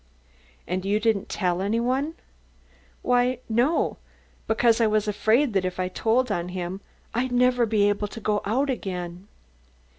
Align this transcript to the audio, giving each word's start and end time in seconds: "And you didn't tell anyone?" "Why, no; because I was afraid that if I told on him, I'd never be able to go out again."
"And 0.67 0.83
you 0.83 0.99
didn't 0.99 1.29
tell 1.29 1.61
anyone?" 1.61 2.15
"Why, 3.03 3.37
no; 3.47 3.97
because 4.47 4.81
I 4.81 4.87
was 4.87 5.07
afraid 5.07 5.53
that 5.53 5.63
if 5.63 5.79
I 5.79 5.89
told 5.89 6.31
on 6.31 6.49
him, 6.49 6.81
I'd 7.13 7.31
never 7.31 7.67
be 7.67 7.87
able 7.87 8.07
to 8.07 8.19
go 8.19 8.41
out 8.43 8.71
again." 8.71 9.27